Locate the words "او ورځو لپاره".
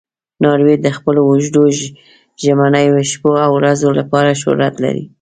3.45-4.39